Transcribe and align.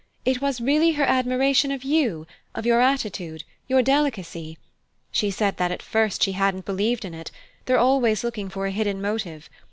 It 0.25 0.41
was 0.41 0.59
really 0.59 0.93
her 0.93 1.03
admiration 1.03 1.71
of 1.71 1.83
you 1.83 2.25
of 2.55 2.65
your 2.65 2.81
attitude 2.81 3.43
your 3.67 3.83
delicacy. 3.83 4.57
She 5.11 5.29
said 5.29 5.57
that 5.57 5.71
at 5.71 5.83
first 5.83 6.23
she 6.23 6.31
hadn't 6.31 6.65
believed 6.65 7.05
in 7.05 7.13
it: 7.13 7.29
they're 7.65 7.77
always 7.77 8.23
looking 8.23 8.49
for 8.49 8.65
a 8.65 8.71
hidden 8.71 8.99
motive. 8.99 9.47